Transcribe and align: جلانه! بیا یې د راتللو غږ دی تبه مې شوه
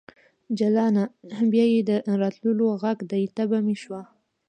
جلانه! 0.57 1.03
بیا 1.51 1.65
یې 1.73 1.81
د 1.89 1.91
راتللو 2.21 2.67
غږ 2.83 2.97
دی 3.11 3.23
تبه 3.35 3.57
مې 3.65 3.75
شوه 3.83 4.01